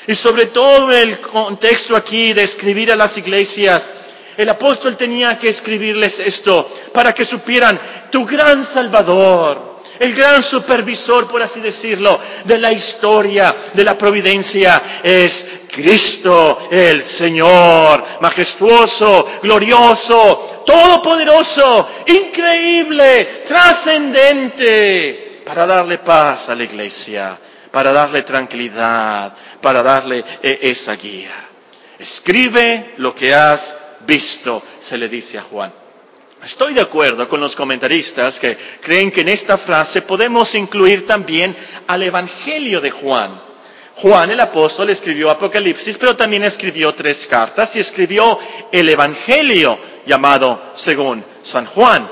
[0.06, 3.92] Y sobre todo el contexto aquí de escribir a las iglesias,
[4.36, 7.78] el apóstol tenía que escribirles esto para que supieran,
[8.10, 9.71] tu gran Salvador,
[10.02, 17.04] el gran supervisor, por así decirlo, de la historia, de la providencia, es Cristo el
[17.04, 27.38] Señor, majestuoso, glorioso, todopoderoso, increíble, trascendente, para darle paz a la iglesia,
[27.70, 31.30] para darle tranquilidad, para darle eh, esa guía.
[31.96, 35.72] Escribe lo que has visto, se le dice a Juan.
[36.44, 41.56] Estoy de acuerdo con los comentaristas que creen que en esta frase podemos incluir también
[41.86, 43.40] al Evangelio de Juan.
[43.96, 48.38] Juan el apóstol escribió Apocalipsis, pero también escribió tres cartas y escribió
[48.72, 52.08] el Evangelio llamado según San Juan.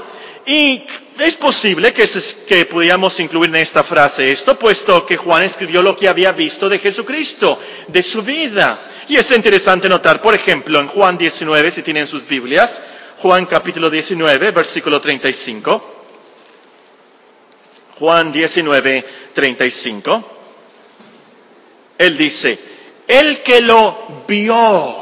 [0.47, 0.85] Y
[1.19, 2.09] es posible que,
[2.47, 6.69] que pudiéramos incluir en esta frase esto, puesto que Juan escribió lo que había visto
[6.69, 8.81] de Jesucristo, de su vida.
[9.09, 12.81] Y es interesante notar, por ejemplo, en Juan 19, si tienen sus Biblias,
[13.23, 15.85] Juan capítulo 19, versículo 35.
[17.99, 20.25] Juan 19, 35.
[21.99, 22.59] Él dice,
[23.07, 24.95] el que lo vio,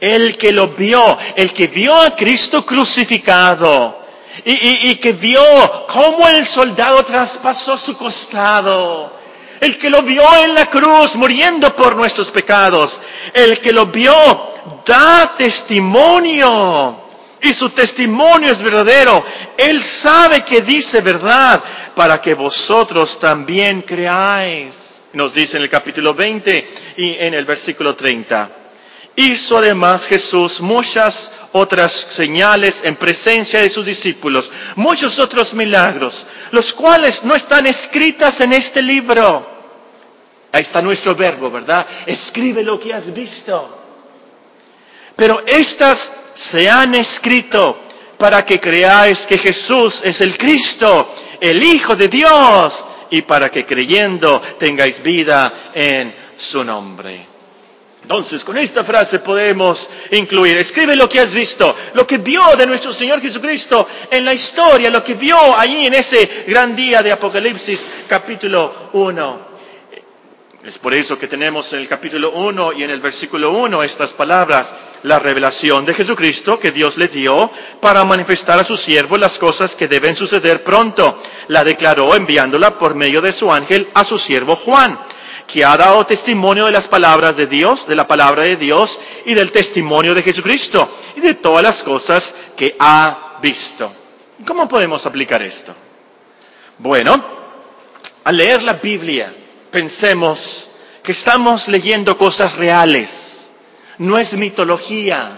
[0.00, 3.98] el que lo vio, el que vio a Cristo crucificado
[4.42, 5.42] y, y que vio
[5.88, 9.12] cómo el soldado traspasó su costado,
[9.60, 12.98] el que lo vio en la cruz muriendo por nuestros pecados,
[13.34, 14.14] el que lo vio
[14.86, 16.99] da testimonio
[17.42, 19.24] y su testimonio es verdadero.
[19.56, 21.62] Él sabe que dice verdad
[21.94, 25.00] para que vosotros también creáis.
[25.12, 28.50] Nos dice en el capítulo 20 y en el versículo 30.
[29.16, 36.72] Hizo además Jesús muchas otras señales en presencia de sus discípulos, muchos otros milagros, los
[36.72, 39.44] cuales no están escritas en este libro.
[40.52, 41.86] Ahí está nuestro verbo, ¿verdad?
[42.06, 43.79] Escribe lo que has visto.
[45.20, 47.78] Pero estas se han escrito
[48.16, 53.66] para que creáis que Jesús es el Cristo, el Hijo de Dios, y para que
[53.66, 57.26] creyendo tengáis vida en su nombre.
[58.00, 62.66] Entonces, con esta frase podemos incluir, escribe lo que has visto, lo que vio de
[62.66, 67.12] nuestro Señor Jesucristo en la historia, lo que vio allí en ese gran día de
[67.12, 69.49] Apocalipsis capítulo 1.
[70.64, 74.12] Es por eso que tenemos en el capítulo 1 y en el versículo 1 estas
[74.12, 79.38] palabras, la revelación de Jesucristo que Dios le dio para manifestar a su siervo las
[79.38, 81.18] cosas que deben suceder pronto.
[81.48, 84.98] La declaró enviándola por medio de su ángel a su siervo Juan
[85.46, 89.34] que ha dado testimonio de las palabras de Dios, de la palabra de Dios y
[89.34, 93.90] del testimonio de Jesucristo y de todas las cosas que ha visto.
[94.46, 95.74] ¿Cómo podemos aplicar esto?
[96.78, 97.20] Bueno,
[98.24, 99.34] al leer la Biblia,
[99.70, 100.68] pensemos
[101.02, 103.50] que estamos leyendo cosas reales.
[103.98, 105.30] No es mitología,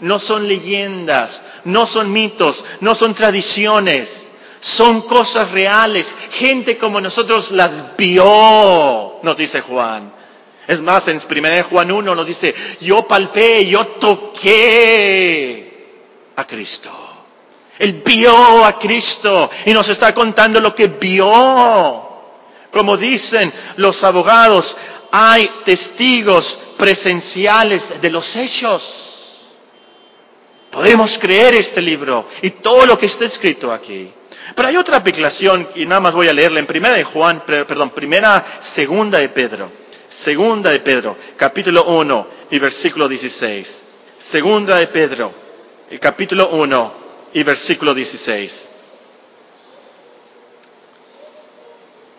[0.00, 4.28] no son leyendas, no son mitos, no son tradiciones
[4.60, 6.14] son cosas reales.
[6.32, 10.12] Gente como nosotros las vio, nos dice Juan.
[10.66, 15.68] Es más, en 1 Juan 1 nos dice, yo palpé, yo toqué
[16.36, 16.90] a Cristo.
[17.78, 22.07] Él vio a Cristo y nos está contando lo que vio.
[22.72, 24.76] Como dicen los abogados,
[25.10, 29.48] hay testigos presenciales de los hechos.
[30.70, 34.12] Podemos creer este libro y todo lo que está escrito aquí.
[34.54, 37.90] Pero hay otra aplicación, y nada más voy a leerla en primera de Juan, perdón,
[37.90, 39.70] primera, segunda de Pedro.
[40.10, 43.82] Segunda de Pedro, capítulo 1 y versículo 16.
[44.18, 45.32] Segunda de Pedro,
[45.90, 46.92] el capítulo 1
[47.34, 48.68] y versículo 16.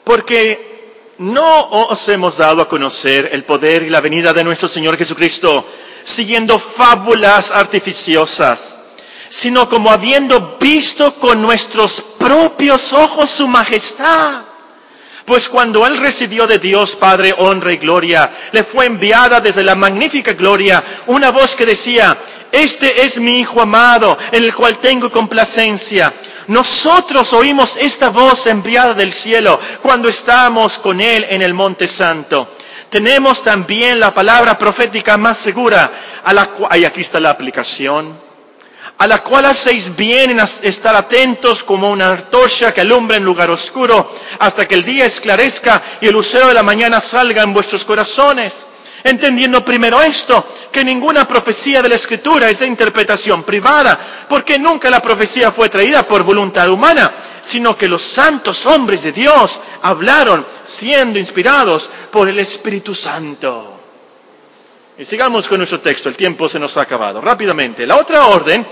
[0.09, 4.97] Porque no os hemos dado a conocer el poder y la venida de nuestro Señor
[4.97, 5.63] Jesucristo
[6.03, 8.79] siguiendo fábulas artificiosas
[9.29, 14.45] sino como habiendo visto con nuestros propios ojos su majestad.
[15.29, 19.75] Pues cuando Él recibió de Dios Padre honra y gloria, le fue enviada desde la
[19.75, 22.17] magnífica gloria una voz que decía,
[22.51, 26.11] este es mi Hijo amado, en el cual tengo complacencia.
[26.47, 32.55] Nosotros oímos esta voz enviada del cielo cuando estábamos con Él en el Monte Santo.
[32.89, 35.91] Tenemos también la palabra profética más segura,
[36.23, 38.17] a la cual, y aquí está la aplicación,
[38.99, 43.49] a la cual hacéis bien en estar atentos como una antorcha que alumbra en lugar
[43.49, 47.85] oscuro, hasta que el día esclarezca y el lucero de la mañana salga en vuestros
[47.85, 48.65] corazones.
[49.01, 54.89] Entendiendo primero esto, que ninguna profecía de la Escritura es de interpretación privada, porque nunca
[54.89, 57.09] la profecía fue traída por voluntad humana,
[57.41, 63.77] sino que los santos hombres de Dios hablaron siendo inspirados por el Espíritu Santo.
[64.97, 67.21] Y sigamos con nuestro texto, el tiempo se nos ha acabado.
[67.21, 68.65] Rápidamente, la otra orden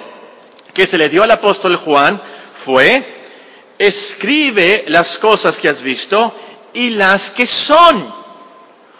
[0.78, 2.22] que se le dio al apóstol Juan
[2.54, 3.04] fue,
[3.80, 6.32] escribe las cosas que has visto
[6.72, 8.06] y las que son.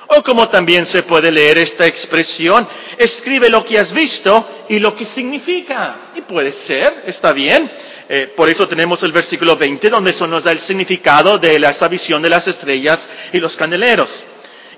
[0.08, 4.96] O como también se puede leer esta expresión, escribe lo que has visto y lo
[4.96, 5.98] que significa.
[6.16, 7.70] Y puede ser, está bien.
[8.10, 11.88] Eh, por eso tenemos el versículo 20 donde eso nos da el significado de esa
[11.90, 14.24] visión de las estrellas y los candeleros.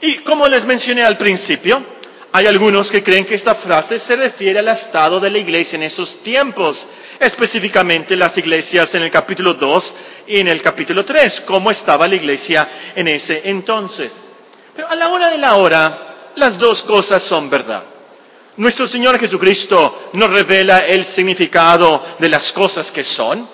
[0.01, 1.81] Y como les mencioné al principio,
[2.31, 5.83] hay algunos que creen que esta frase se refiere al estado de la iglesia en
[5.83, 6.85] esos tiempos,
[7.19, 9.95] específicamente las iglesias en el capítulo 2
[10.27, 14.27] y en el capítulo 3, cómo estaba la iglesia en ese entonces.
[14.75, 17.83] Pero a la hora de la hora, las dos cosas son verdad.
[18.57, 23.47] Nuestro Señor Jesucristo nos revela el significado de las cosas que son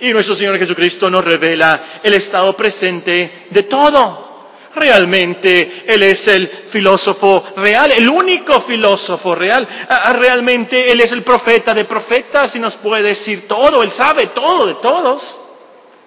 [0.00, 4.29] y nuestro Señor Jesucristo nos revela el estado presente de todo.
[4.74, 9.66] Realmente Él es el filósofo real, el único filósofo real.
[9.88, 13.90] Ah, ah, realmente Él es el profeta de profetas y nos puede decir todo, Él
[13.90, 15.40] sabe todo de todos.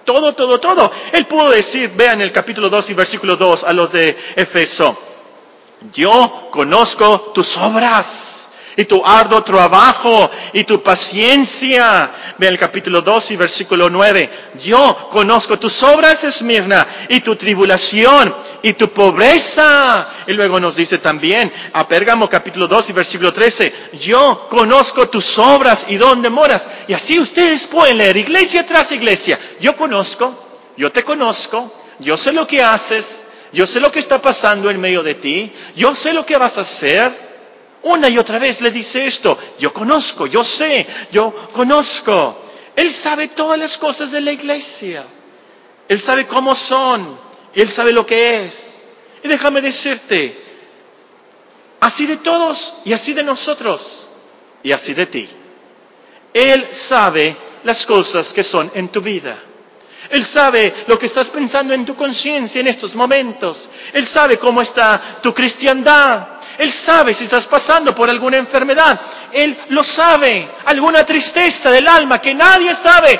[0.05, 0.91] Todo, todo, todo.
[1.13, 4.97] Él pudo decir, vean el capítulo 2 y versículo 2 a los de Efeso,
[5.93, 12.09] yo conozco tus obras y tu arduo trabajo y tu paciencia.
[12.37, 14.29] Ve el capítulo 2 y versículo 9.
[14.61, 20.07] Yo conozco tus obras, Esmirna, y tu tribulación y tu pobreza.
[20.25, 23.73] Y luego nos dice también a Pérgamo capítulo 2 y versículo 13.
[23.99, 26.67] Yo conozco tus obras y dónde moras.
[26.87, 29.37] Y así ustedes pueden leer iglesia tras iglesia.
[29.59, 30.33] Yo conozco,
[30.77, 34.79] yo te conozco, yo sé lo que haces, yo sé lo que está pasando en
[34.81, 37.32] medio de ti, yo sé lo que vas a hacer.
[37.83, 42.37] Una y otra vez le dice esto, yo conozco, yo sé, yo conozco.
[42.75, 45.03] Él sabe todas las cosas de la iglesia.
[45.87, 47.17] Él sabe cómo son.
[47.53, 48.81] Él sabe lo que es.
[49.23, 50.35] Y déjame decirte,
[51.79, 54.07] así de todos y así de nosotros
[54.63, 55.29] y así de ti.
[56.33, 59.35] Él sabe las cosas que son en tu vida.
[60.09, 63.69] Él sabe lo que estás pensando en tu conciencia en estos momentos.
[63.93, 66.27] Él sabe cómo está tu cristiandad.
[66.57, 68.99] Él sabe si estás pasando por alguna enfermedad.
[69.31, 70.47] Él lo sabe.
[70.65, 73.19] Alguna tristeza del alma que nadie sabe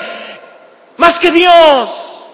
[0.96, 2.24] más que Dios.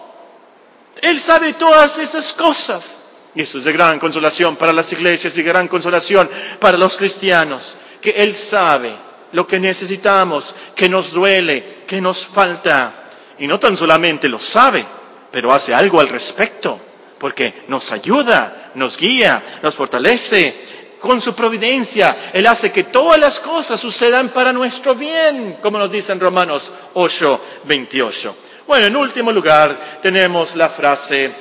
[1.02, 3.04] Él sabe todas esas cosas.
[3.34, 6.28] Y eso es de gran consolación para las iglesias y gran consolación
[6.58, 7.74] para los cristianos.
[8.00, 8.92] Que Él sabe
[9.32, 12.92] lo que necesitamos, que nos duele, que nos falta.
[13.38, 14.84] Y no tan solamente lo sabe,
[15.30, 16.78] pero hace algo al respecto,
[17.18, 20.79] porque nos ayuda, nos guía, nos fortalece.
[21.00, 25.90] Con su providencia, Él hace que todas las cosas sucedan para nuestro bien, como nos
[25.90, 28.36] dice en Romanos 8, 28.
[28.66, 31.32] Bueno, en último lugar tenemos la frase,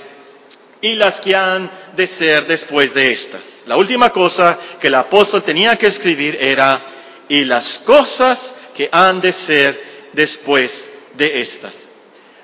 [0.81, 3.63] y las que han de ser después de estas.
[3.67, 6.81] La última cosa que el apóstol tenía que escribir era,
[7.27, 11.89] y las cosas que han de ser después de estas.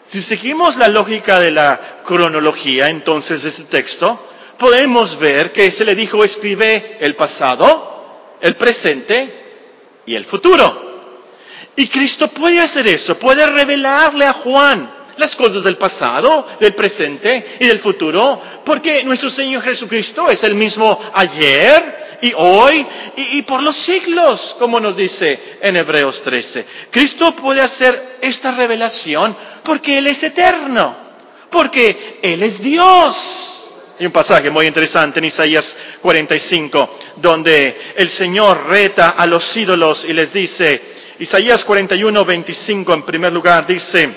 [0.05, 4.19] Si seguimos la lógica de la cronología, entonces, este texto,
[4.57, 9.33] podemos ver que se le dijo escribe el pasado, el presente
[10.05, 10.83] y el futuro.
[11.75, 17.57] Y Cristo puede hacer eso, puede revelarle a Juan las cosas del pasado, del presente
[17.59, 22.85] y del futuro, porque nuestro Señor Jesucristo es el mismo ayer y hoy
[23.17, 26.65] y, y, por los siglos, como nos dice en Hebreos 13.
[26.91, 30.95] Cristo puede hacer esta revelación porque Él es eterno,
[31.49, 33.54] porque Él es Dios.
[33.97, 40.03] Hay un pasaje muy interesante en Isaías 45, donde el Señor reta a los ídolos
[40.03, 40.81] y les dice,
[41.19, 44.09] Isaías 41, 25 en primer lugar dice,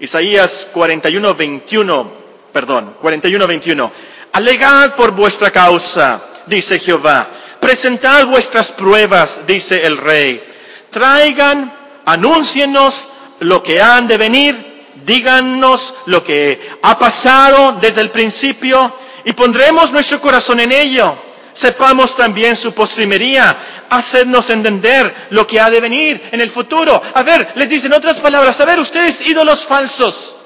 [0.00, 2.10] Isaías 41, 21,
[2.50, 3.92] perdón, 41, 21,
[4.32, 7.28] alegad por vuestra causa, dice Jehová,
[7.60, 10.42] presentad vuestras pruebas, dice el rey,
[10.90, 11.70] traigan,
[12.06, 13.08] anúncienos
[13.40, 14.67] lo que han de venir,
[15.04, 18.92] díganos lo que ha pasado desde el principio
[19.24, 21.14] y pondremos nuestro corazón en ello.
[21.54, 23.56] Sepamos también su postrimería,
[23.90, 27.02] hacednos entender lo que ha de venir en el futuro.
[27.14, 30.36] A ver, les dicen otras palabras, a ver, ustedes ídolos falsos,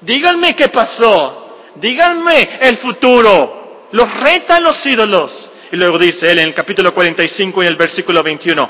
[0.00, 3.86] díganme qué pasó, díganme el futuro.
[3.92, 5.52] Los retan los ídolos.
[5.70, 8.68] Y luego dice él en el capítulo 45 y el versículo 21,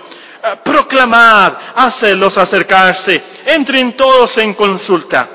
[0.65, 5.29] proclamad, hacedlos acercarse, entren todos en consulta.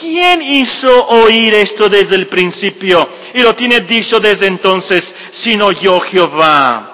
[0.00, 6.00] ¿Quién hizo oír esto desde el principio y lo tiene dicho desde entonces, sino yo
[6.00, 6.90] Jehová?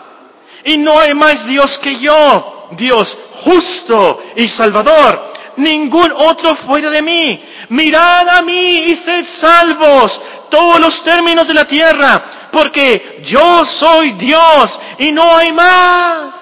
[0.64, 7.00] Y no hay más Dios que yo, Dios justo y salvador, ningún otro fuera de
[7.02, 7.42] mí.
[7.70, 10.20] Mirad a mí y sed salvos
[10.50, 16.34] todos los términos de la tierra, porque yo soy Dios y no hay más.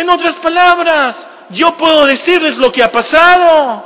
[0.00, 3.84] En otras palabras, yo puedo decirles lo que ha pasado,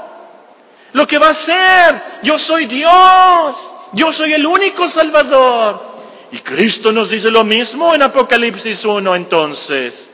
[0.92, 2.00] lo que va a ser.
[2.22, 5.96] Yo soy Dios, yo soy el único Salvador.
[6.30, 10.08] Y Cristo nos dice lo mismo en Apocalipsis 1 entonces.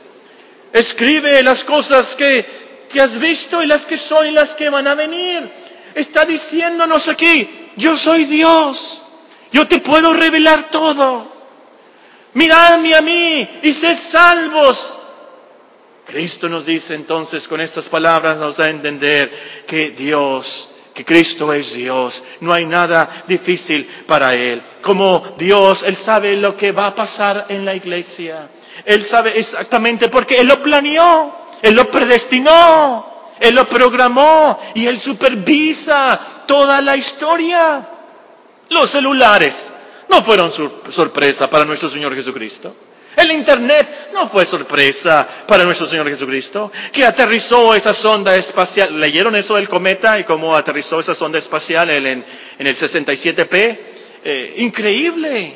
[0.73, 4.87] Escribe las cosas que, que has visto y las que son y las que van
[4.87, 5.51] a venir.
[5.93, 9.03] Está diciéndonos aquí, yo soy Dios,
[9.51, 11.27] yo te puedo revelar todo.
[12.33, 14.97] Miradme a mí y sed salvos.
[16.05, 19.31] Cristo nos dice entonces con estas palabras, nos da a entender
[19.67, 24.61] que Dios, que Cristo es Dios, no hay nada difícil para Él.
[24.81, 28.49] Como Dios, Él sabe lo que va a pasar en la iglesia.
[28.85, 33.05] Él sabe exactamente porque Él lo planeó, Él lo predestinó,
[33.39, 37.87] Él lo programó y Él supervisa toda la historia.
[38.69, 39.73] Los celulares
[40.09, 40.51] no fueron
[40.89, 42.75] sorpresa para nuestro Señor Jesucristo.
[43.15, 48.99] El Internet no fue sorpresa para nuestro Señor Jesucristo, que aterrizó esa sonda espacial.
[48.99, 52.23] ¿Leyeron eso del cometa y cómo aterrizó esa sonda espacial en,
[52.57, 53.79] el 67P?
[54.23, 55.53] Eh, increíble.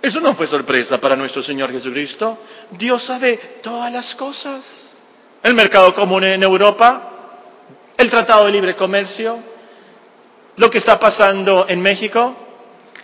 [0.00, 2.38] Eso no fue sorpresa para nuestro Señor Jesucristo.
[2.70, 4.98] Dios sabe todas las cosas.
[5.42, 7.10] El mercado común en Europa,
[7.96, 9.38] el Tratado de Libre Comercio,
[10.56, 12.36] lo que está pasando en México,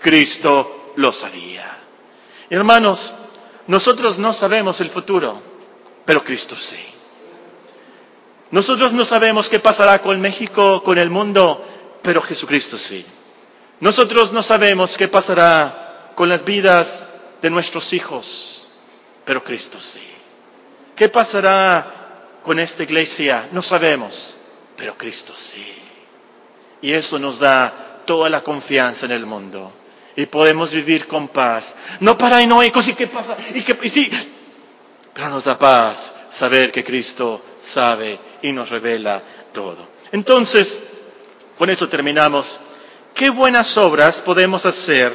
[0.01, 1.79] Cristo lo sabía.
[2.51, 3.13] Hermanos,
[3.67, 5.41] nosotros no sabemos el futuro,
[6.05, 6.79] pero Cristo sí.
[8.51, 11.65] Nosotros no sabemos qué pasará con México, con el mundo,
[12.03, 13.05] pero Jesucristo sí.
[13.81, 17.05] Nosotros no sabemos qué pasará con las vidas
[17.43, 18.69] de nuestros hijos,
[19.25, 20.01] pero Cristo sí.
[20.95, 23.49] ¿Qué pasará con esta iglesia?
[23.53, 24.37] No sabemos,
[24.77, 25.67] pero Cristo sí.
[26.83, 29.73] Y eso nos da toda la confianza en el mundo.
[30.17, 31.77] Y podemos vivir con paz.
[32.01, 34.11] No paranoicos y qué pasa, y, qué, y sí,
[35.13, 39.89] pero nos da paz saber que Cristo sabe y nos revela todo.
[40.13, 40.79] Entonces,
[41.59, 42.59] con eso terminamos.
[43.15, 45.13] ¿Qué buenas obras podemos hacer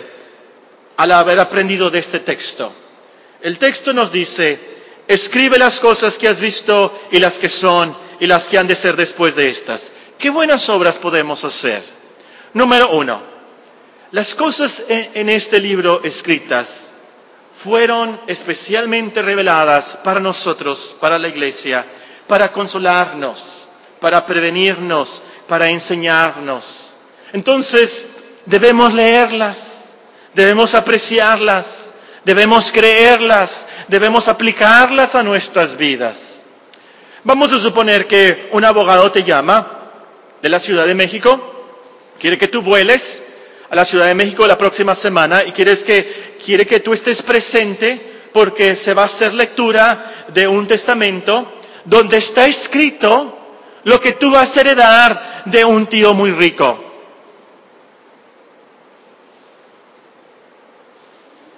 [0.95, 2.71] al haber aprendido de este texto?
[3.41, 4.59] El texto nos dice,
[5.07, 8.75] escribe las cosas que has visto y las que son y las que han de
[8.75, 9.91] ser después de estas.
[10.17, 11.81] ¿Qué buenas obras podemos hacer?
[12.53, 13.21] Número uno,
[14.11, 16.91] las cosas en este libro escritas
[17.53, 21.85] fueron especialmente reveladas para nosotros, para la iglesia,
[22.27, 23.67] para consolarnos,
[23.99, 26.93] para prevenirnos, para enseñarnos.
[27.33, 28.07] Entonces,
[28.45, 29.95] debemos leerlas,
[30.33, 31.93] debemos apreciarlas,
[32.25, 36.41] debemos creerlas, debemos aplicarlas a nuestras vidas.
[37.23, 39.67] Vamos a suponer que un abogado te llama
[40.41, 41.67] de la Ciudad de México,
[42.19, 43.23] quiere que tú vueles
[43.69, 47.21] a la Ciudad de México la próxima semana y quieres que, quiere que tú estés
[47.21, 47.99] presente
[48.33, 51.51] porque se va a hacer lectura de un testamento
[51.85, 53.35] donde está escrito
[53.83, 56.83] lo que tú vas a heredar de un tío muy rico.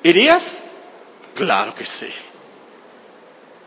[0.03, 0.59] ¿Irías?
[1.35, 2.11] Claro que sí.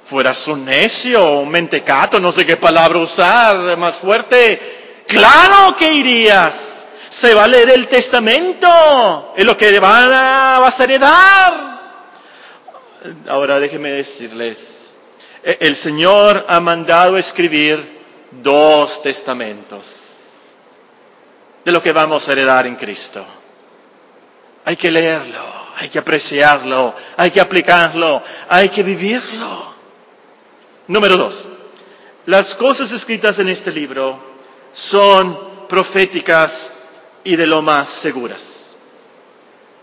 [0.07, 5.05] Fueras un necio, un mentecato, no sé qué palabra usar, más fuerte.
[5.07, 6.84] Claro que irías.
[7.11, 11.75] Se va a leer el testamento, es lo que van a, vas a heredar.
[13.29, 14.97] Ahora déjenme decirles,
[15.43, 17.79] e, el Señor ha mandado escribir
[18.43, 20.05] dos testamentos
[21.65, 23.25] de lo que vamos a heredar en Cristo.
[24.65, 25.41] Hay que leerlo,
[25.77, 29.75] hay que apreciarlo, hay que aplicarlo, hay que vivirlo.
[30.87, 31.49] Número dos,
[32.27, 34.19] las cosas escritas en este libro
[34.73, 35.39] son
[35.69, 36.74] proféticas
[37.25, 38.77] y de lo más seguras.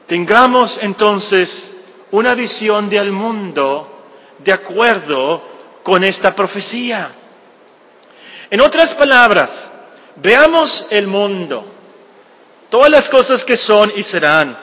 [0.07, 3.87] Tengamos entonces una visión del mundo
[4.39, 5.41] de acuerdo
[5.83, 7.09] con esta profecía.
[8.49, 9.71] En otras palabras,
[10.17, 11.65] veamos el mundo,
[12.69, 14.57] todas las cosas que son y serán,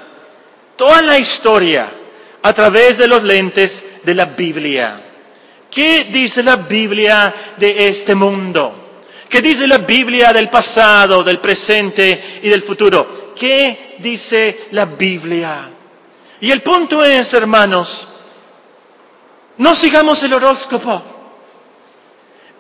[0.77, 1.89] toda la historia
[2.43, 5.01] a través de los lentes de la Biblia.
[5.71, 8.88] ¿Qué dice la Biblia de este mundo?
[9.29, 13.33] ¿Qué dice la Biblia del pasado, del presente y del futuro?
[13.37, 15.69] ¿Qué dice la Biblia?
[16.41, 18.09] Y el punto es, hermanos,
[19.59, 21.03] no sigamos el horóscopo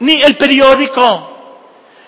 [0.00, 1.64] ni el periódico,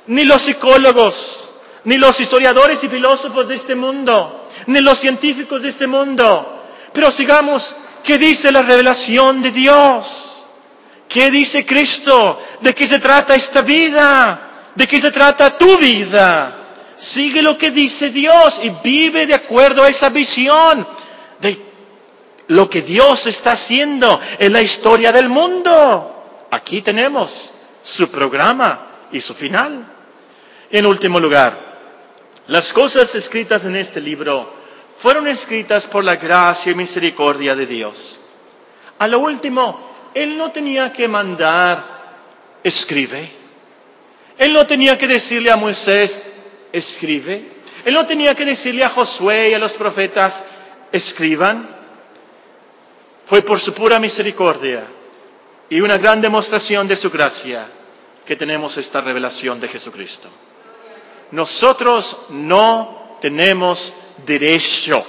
[0.09, 1.55] ni los psicólogos,
[1.85, 6.65] ni los historiadores y filósofos de este mundo, ni los científicos de este mundo.
[6.93, 10.45] Pero sigamos, ¿qué dice la revelación de Dios?
[11.09, 12.41] ¿Qué dice Cristo?
[12.61, 14.50] ¿De qué se trata esta vida?
[14.75, 16.57] ¿De qué se trata tu vida?
[16.97, 20.87] Sigue lo que dice Dios y vive de acuerdo a esa visión
[21.41, 21.59] de
[22.49, 26.47] lo que Dios está haciendo en la historia del mundo.
[26.51, 29.87] Aquí tenemos su programa y su final.
[30.71, 31.59] En último lugar,
[32.49, 34.53] las cosas escritas en este libro
[34.99, 38.21] fueron escritas por la gracia y misericordia de Dios.
[38.99, 43.40] A lo último, Él no tenía que mandar, escribe.
[44.41, 46.23] Él no tenía que decirle a Moisés,
[46.73, 47.45] escribe.
[47.85, 50.43] Él no tenía que decirle a Josué y a los profetas,
[50.91, 51.69] escriban.
[53.27, 54.83] Fue por su pura misericordia
[55.69, 57.67] y una gran demostración de su gracia
[58.25, 60.31] que tenemos esta revelación de Jesucristo.
[61.33, 63.93] Nosotros no tenemos
[64.25, 65.05] derecho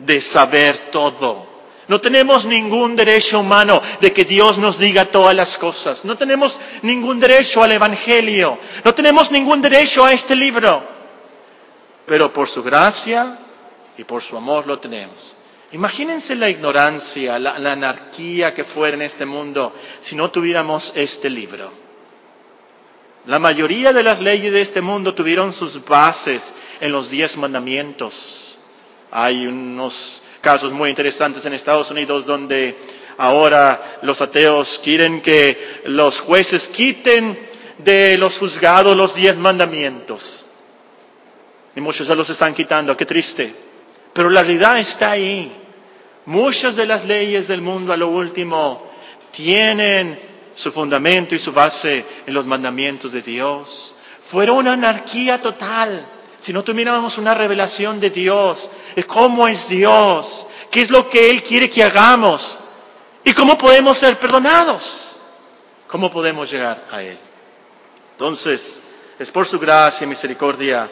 [0.00, 1.53] de saber todo.
[1.86, 6.04] No tenemos ningún derecho humano de que Dios nos diga todas las cosas.
[6.04, 8.58] No tenemos ningún derecho al Evangelio.
[8.84, 10.82] No tenemos ningún derecho a este libro.
[12.06, 13.38] Pero por su gracia
[13.98, 15.36] y por su amor lo tenemos.
[15.72, 21.70] Imagínense la ignorancia, la, anarquía que fuera en este mundo si no tuviéramos este libro.
[23.26, 28.58] La mayoría de las leyes de este mundo tuvieron sus bases en los diez mandamientos.
[29.10, 32.76] Hay unos casos muy interesantes en Estados Unidos donde
[33.16, 37.36] ahora los ateos quieren que los jueces quiten
[37.78, 40.44] de los juzgados los diez mandamientos.
[41.74, 43.52] Y muchos se los están quitando, qué triste.
[44.12, 45.50] Pero la realidad está ahí.
[46.26, 48.90] Muchas de las leyes del mundo a lo último
[49.32, 50.18] tienen
[50.54, 53.96] su fundamento y su base en los mandamientos de Dios.
[54.22, 56.06] Fueron una anarquía total.
[56.44, 61.30] Si no tuviéramos una revelación de Dios, de cómo es Dios, qué es lo que
[61.30, 62.58] Él quiere que hagamos
[63.24, 65.16] y cómo podemos ser perdonados,
[65.88, 67.16] cómo podemos llegar a Él.
[68.12, 68.80] Entonces,
[69.18, 70.90] es por su gracia y misericordia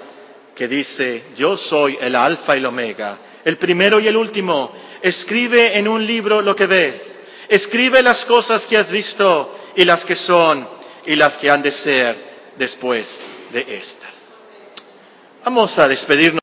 [0.55, 4.73] que dice, yo soy el alfa y el omega, el primero y el último.
[5.03, 7.19] Escribe en un libro lo que ves.
[7.51, 10.67] Escribe las cosas que has visto y las que son
[11.05, 12.17] y las que han de ser
[12.57, 13.21] después
[13.53, 14.22] de estas.
[15.45, 16.41] Vamos a despedirnos.